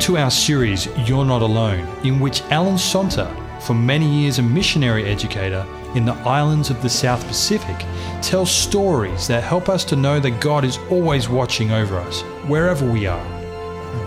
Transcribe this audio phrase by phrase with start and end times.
[0.00, 3.30] To our series You're Not Alone, in which Alan Sonter,
[3.60, 7.76] for many years a missionary educator in the islands of the South Pacific,
[8.22, 12.90] tells stories that help us to know that God is always watching over us, wherever
[12.90, 13.24] we are.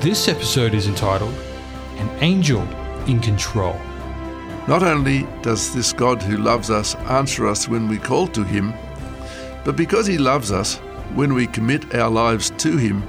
[0.02, 1.36] This episode is entitled
[1.98, 2.64] An Angel
[3.08, 3.80] in Control.
[4.67, 8.73] Not only does this God who loves us answer us when we call to Him,
[9.64, 10.78] but because He loves us,
[11.14, 13.03] when we commit our lives to Him,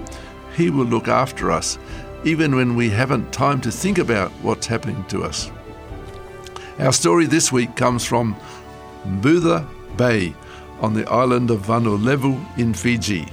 [0.55, 1.79] He will look after us,
[2.25, 5.51] even when we haven't time to think about what's happening to us.
[6.79, 8.37] Our story this week comes from
[9.07, 10.35] Mbutha Bay
[10.81, 13.27] on the island of Vanua Levu in Fiji.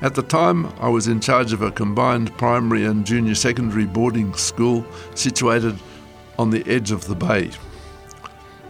[0.00, 4.32] At the time, I was in charge of a combined primary and junior secondary boarding
[4.34, 5.76] school situated
[6.38, 7.50] on the edge of the bay.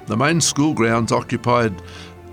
[0.06, 1.82] The main school grounds occupied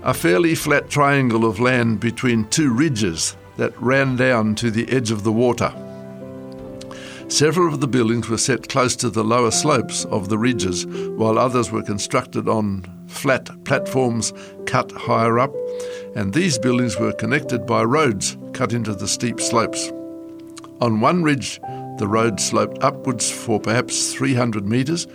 [0.02, 5.10] a fairly flat triangle of land between two ridges that ran down to the edge
[5.10, 5.74] of the water.
[7.28, 11.40] Several of the buildings were set close to the lower slopes of the ridges, while
[11.40, 14.32] others were constructed on flat platforms
[14.64, 15.52] cut higher up,
[16.14, 19.90] and these buildings were connected by roads cut into the steep slopes.
[20.80, 21.60] On one ridge,
[21.98, 25.08] the road sloped upwards for perhaps 300 metres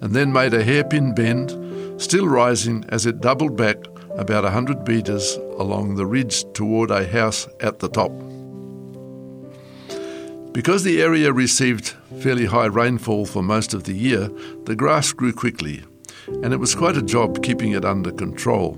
[0.00, 3.76] and then made a hairpin bend, still rising as it doubled back
[4.16, 8.12] about 100 metres along the ridge toward a house at the top.
[10.58, 14.28] Because the area received fairly high rainfall for most of the year,
[14.64, 15.84] the grass grew quickly,
[16.42, 18.76] and it was quite a job keeping it under control.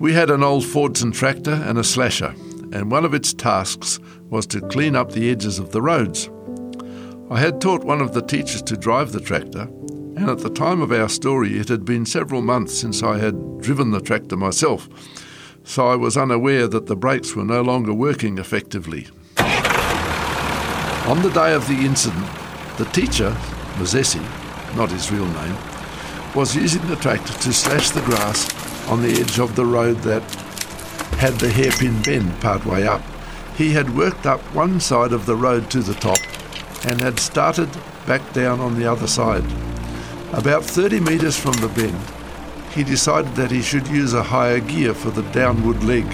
[0.00, 2.34] We had an old Fordson tractor and a slasher,
[2.72, 6.28] and one of its tasks was to clean up the edges of the roads.
[7.30, 9.68] I had taught one of the teachers to drive the tractor,
[10.16, 13.60] and at the time of our story, it had been several months since I had
[13.60, 14.88] driven the tractor myself,
[15.62, 19.06] so I was unaware that the brakes were no longer working effectively.
[21.10, 22.24] On the day of the incident,
[22.78, 23.30] the teacher,
[23.78, 24.22] Mosesi,
[24.76, 25.56] not his real name,
[26.36, 28.48] was using the tractor to slash the grass
[28.88, 30.22] on the edge of the road that
[31.18, 33.02] had the hairpin bend part way up.
[33.56, 36.20] He had worked up one side of the road to the top
[36.84, 37.70] and had started
[38.06, 39.44] back down on the other side.
[40.32, 42.00] About 30 metres from the bend,
[42.72, 46.06] he decided that he should use a higher gear for the downward leg,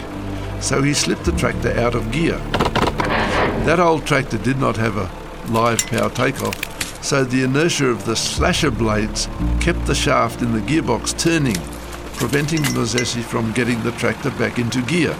[0.63, 2.41] so he slipped the tractor out of gear.
[3.67, 5.11] That old tractor did not have a
[5.51, 9.27] live power takeoff, so the inertia of the slasher blades
[9.61, 11.57] kept the shaft in the gearbox turning,
[12.15, 15.17] preventing Mosesi from getting the tractor back into gear.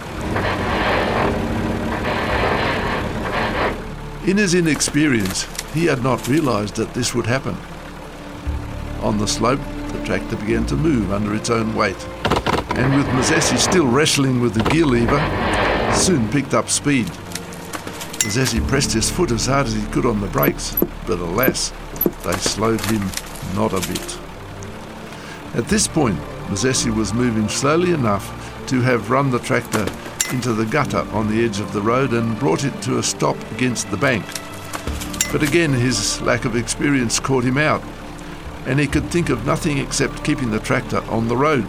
[4.25, 5.43] In his inexperience,
[5.73, 7.57] he had not realized that this would happen.
[9.01, 9.59] On the slope,
[9.89, 12.01] the tractor began to move under its own weight,
[12.77, 15.19] and with Mosesi still wrestling with the gear lever,
[15.93, 17.11] soon picked up speed.
[18.19, 21.71] Mosesi pressed his foot as hard as he could on the brakes, but alas,
[22.23, 23.01] they slowed him
[23.55, 24.19] not a bit.
[25.55, 26.19] At this point,
[26.49, 28.25] Mosesi was moving slowly enough
[28.67, 29.85] to have run the tractor
[30.33, 33.37] into the gutter on the edge of the road and brought it to a stop
[33.51, 34.25] against the bank.
[35.31, 37.81] But again, his lack of experience caught him out,
[38.65, 41.65] and he could think of nothing except keeping the tractor on the road.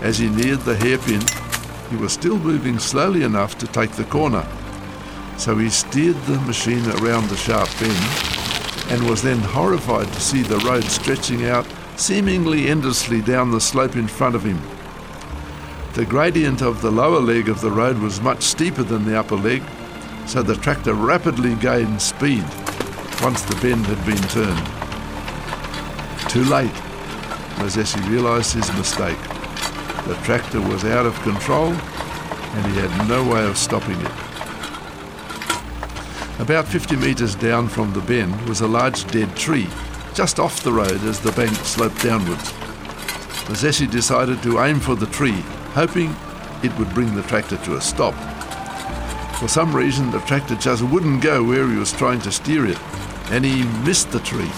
[0.00, 1.22] As he neared the hairpin,
[1.90, 4.46] he was still moving slowly enough to take the corner
[5.36, 10.42] so he steered the machine around the sharp bend and was then horrified to see
[10.42, 14.60] the road stretching out seemingly endlessly down the slope in front of him.
[15.94, 19.36] The gradient of the lower leg of the road was much steeper than the upper
[19.36, 19.62] leg,
[20.26, 22.44] so the tractor rapidly gained speed
[23.22, 24.84] once the bend had been turned.
[26.28, 26.74] Too late,
[27.56, 29.22] Mosesi realised his mistake.
[30.06, 34.23] The tractor was out of control and he had no way of stopping it.
[36.40, 39.68] About 50 metres down from the bend was a large dead tree,
[40.14, 42.52] just off the road as the bank sloped downwards.
[43.46, 45.44] Mosesi decided to aim for the tree,
[45.74, 46.14] hoping
[46.64, 48.14] it would bring the tractor to a stop.
[49.36, 52.80] For some reason, the tractor just wouldn't go where he was trying to steer it,
[53.30, 54.50] and he missed the tree.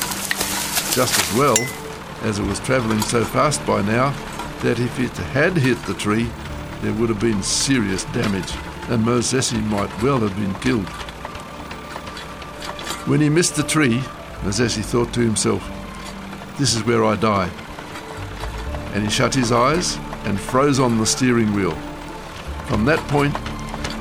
[0.94, 1.58] Just as well,
[2.22, 4.10] as it was travelling so fast by now
[4.62, 6.30] that if it had hit the tree,
[6.80, 8.52] there would have been serious damage,
[8.88, 10.90] and Mosesi might well have been killed.
[13.06, 13.98] When he missed the tree,
[14.42, 15.62] Mosesi thought to himself,
[16.58, 17.48] This is where I die.
[18.94, 21.76] And he shut his eyes and froze on the steering wheel.
[22.66, 23.36] From that point,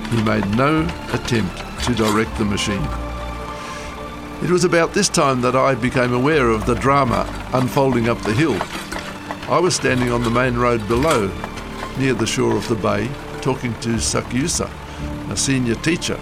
[0.07, 0.81] he made no
[1.13, 2.81] attempt to direct the machine.
[4.43, 8.33] It was about this time that I became aware of the drama unfolding up the
[8.33, 8.57] hill.
[9.53, 11.31] I was standing on the main road below,
[11.99, 13.07] near the shore of the bay,
[13.41, 14.67] talking to Sakiusa,
[15.29, 16.19] a senior teacher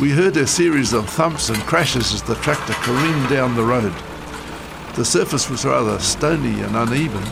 [0.00, 3.92] We heard a series of thumps and crashes as the tractor careened down the road.
[4.94, 7.22] The surface was rather stony and uneven,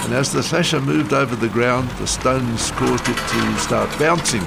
[0.00, 4.42] and as the slasher moved over the ground, the stones caused it to start bouncing.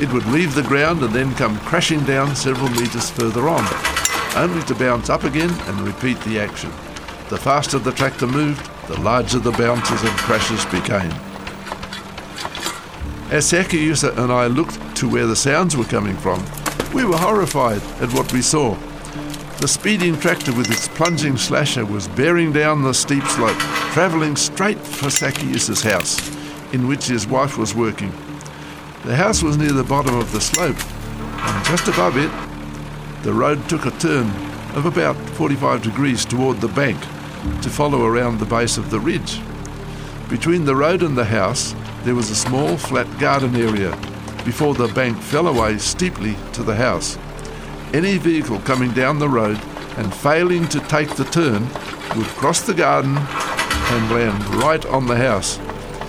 [0.00, 3.66] It would leave the ground and then come crashing down several metres further on,
[4.34, 6.70] only to bounce up again and repeat the action.
[7.28, 11.12] The faster the tractor moved, the larger the bounces and crashes became.
[13.30, 16.42] As Sakiusa and I looked to where the sounds were coming from,
[16.92, 18.74] we were horrified at what we saw.
[19.60, 23.58] The speeding tractor with its plunging slasher was bearing down the steep slope,
[23.92, 26.18] travelling straight for Sakiusa's house,
[26.74, 28.10] in which his wife was working.
[29.04, 32.30] The house was near the bottom of the slope, and just above it,
[33.22, 34.28] the road took a turn
[34.76, 37.00] of about 45 degrees toward the bank
[37.62, 39.40] to follow around the base of the ridge.
[40.28, 41.74] Between the road and the house,
[42.04, 43.96] there was a small flat garden area
[44.44, 47.18] before the bank fell away steeply to the house.
[47.92, 49.60] Any vehicle coming down the road
[49.96, 51.62] and failing to take the turn
[52.16, 55.58] would cross the garden and land right on the house,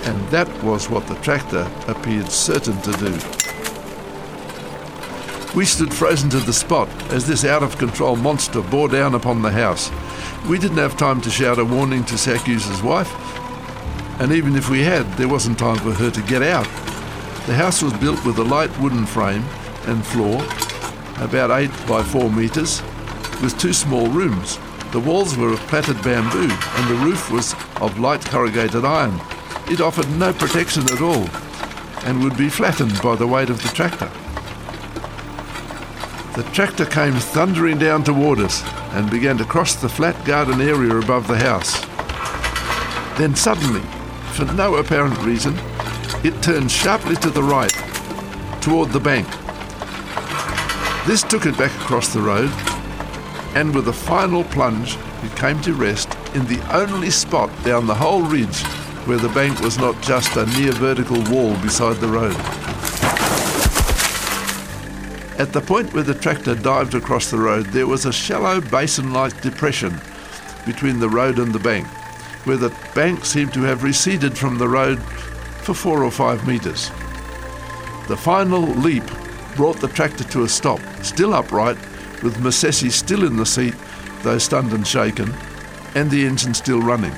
[0.05, 3.13] and that was what the tractor appeared certain to do.
[5.55, 9.41] We stood frozen to the spot as this out of control monster bore down upon
[9.41, 9.91] the house.
[10.47, 13.11] We didn't have time to shout a warning to Sakiusa's wife,
[14.19, 16.67] and even if we had, there wasn't time for her to get out.
[17.45, 19.43] The house was built with a light wooden frame
[19.85, 20.41] and floor,
[21.17, 22.81] about 8 by 4 metres,
[23.41, 24.57] with two small rooms.
[24.93, 29.19] The walls were of plaited bamboo and the roof was of light corrugated iron.
[29.69, 31.27] It offered no protection at all
[32.05, 34.09] and would be flattened by the weight of the tractor.
[36.35, 38.63] The tractor came thundering down toward us
[38.93, 41.81] and began to cross the flat garden area above the house.
[43.17, 43.81] Then suddenly,
[44.31, 45.57] for no apparent reason,
[46.23, 47.73] it turned sharply to the right,
[48.61, 49.27] toward the bank.
[51.05, 52.49] This took it back across the road,
[53.55, 57.95] and with a final plunge, it came to rest in the only spot down the
[57.95, 58.61] whole ridge
[59.05, 62.35] where the bank was not just a near vertical wall beside the road.
[65.37, 69.11] At the point where the tractor dived across the road, there was a shallow basin
[69.11, 69.99] like depression
[70.65, 71.85] between the road and the bank,
[72.45, 75.01] where the bank seemed to have receded from the road
[75.63, 76.89] for four or five metres.
[78.07, 79.03] The final leap
[79.55, 81.77] brought the tractor to a stop, still upright,
[82.21, 83.73] with Masesi still in the seat,
[84.23, 85.33] though stunned and shaken,
[85.95, 87.13] and the engine still running.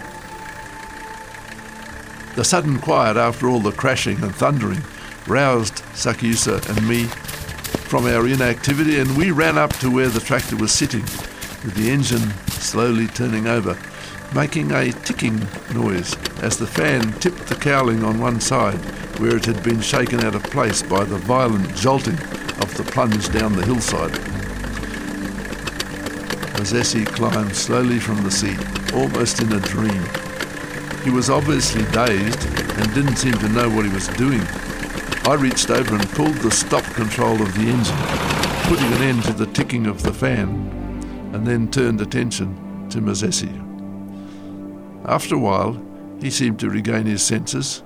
[2.36, 4.83] The sudden quiet after all the crashing and thundering
[5.25, 10.56] roused Sakiusa and me from our inactivity, and we ran up to where the tractor
[10.56, 11.03] was sitting,
[11.63, 13.75] with the engine slowly turning over
[14.33, 15.39] making a ticking
[15.74, 18.80] noise as the fan tipped the cowling on one side
[19.19, 22.18] where it had been shaken out of place by the violent jolting
[22.62, 24.12] of the plunge down the hillside.
[26.56, 28.60] Masesi climbed slowly from the seat,
[28.94, 30.04] almost in a dream.
[31.04, 32.45] He was obviously dazed
[32.78, 34.42] and didn't seem to know what he was doing.
[35.25, 37.95] I reached over and pulled the stop control of the engine,
[38.68, 40.50] putting an end to the ticking of the fan,
[41.33, 43.65] and then turned attention to Masesi.
[45.07, 45.80] After a while,
[46.19, 47.83] he seemed to regain his senses,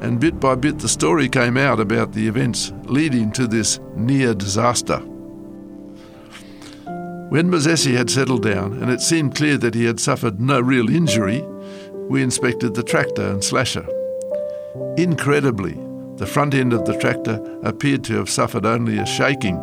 [0.00, 4.34] and bit by bit the story came out about the events leading to this near
[4.34, 4.98] disaster.
[7.28, 10.88] When Masesi had settled down and it seemed clear that he had suffered no real
[10.88, 11.42] injury,
[12.08, 13.86] we inspected the tractor and slasher.
[14.96, 15.78] Incredibly,
[16.16, 19.60] the front end of the tractor appeared to have suffered only a shaking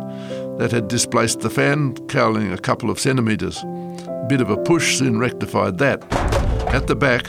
[0.58, 3.62] that had displaced the fan cowling a couple of centimetres.
[3.64, 6.45] A bit of a push soon rectified that.
[6.76, 7.24] At the back,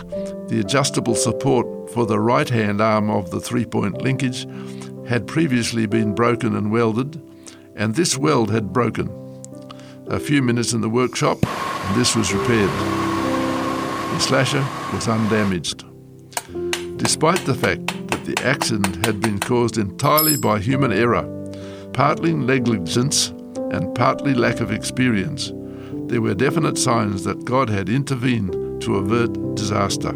[0.49, 4.45] the adjustable support for the right hand arm of the three point linkage
[5.07, 7.21] had previously been broken and welded,
[7.73, 9.07] and this weld had broken.
[10.07, 12.69] A few minutes in the workshop, and this was repaired.
[12.69, 15.85] The slasher was undamaged.
[16.97, 21.23] Despite the fact that the accident had been caused entirely by human error,
[21.93, 23.29] partly negligence
[23.71, 25.53] and partly lack of experience,
[26.09, 30.13] there were definite signs that God had intervened to avert disaster.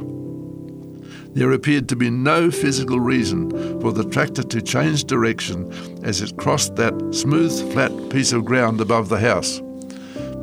[1.34, 3.52] There appeared to be no physical reason
[3.82, 5.70] for the tractor to change direction
[6.06, 9.60] as it crossed that smooth, flat piece of ground above the house.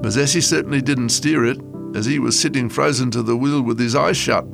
[0.02, 1.58] Masesi certainly didn't steer it,
[1.94, 4.44] as he was sitting frozen to the wheel with his eyes shut,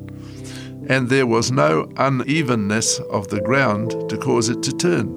[0.88, 5.08] and there was no unevenness of the ground to cause it to turn.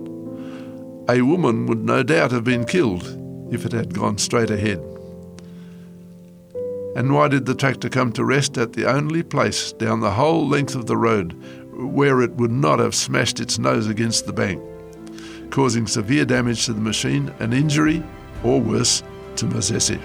[1.09, 3.05] A woman would no doubt have been killed
[3.51, 4.79] if it had gone straight ahead.
[6.97, 10.45] And why did the tractor come to rest at the only place down the whole
[10.45, 11.33] length of the road
[11.71, 14.61] where it would not have smashed its nose against the bank?
[15.49, 18.03] causing severe damage to the machine and injury,
[18.43, 19.03] or worse,
[19.35, 19.99] to Mazesi.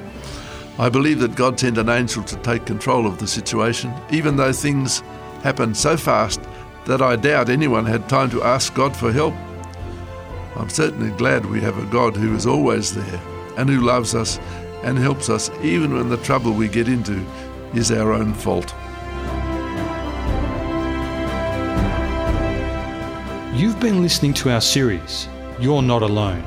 [0.78, 4.52] I believe that God sent an angel to take control of the situation, even though
[4.52, 5.00] things
[5.42, 6.40] happened so fast
[6.86, 9.34] that I doubt anyone had time to ask God for help.
[10.56, 13.20] I'm certainly glad we have a God who is always there
[13.56, 14.38] and who loves us
[14.82, 17.24] and helps us even when the trouble we get into
[17.74, 18.74] is our own fault.
[23.54, 25.28] You've been listening to our series,
[25.60, 26.44] You're Not Alone.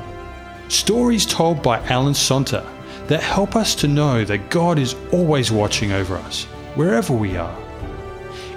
[0.68, 2.66] Stories told by Alan Sonter
[3.06, 7.56] that help us to know that God is always watching over us, wherever we are.